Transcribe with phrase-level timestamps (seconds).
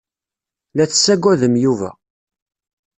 [0.73, 1.89] La tessaggadem Yuba.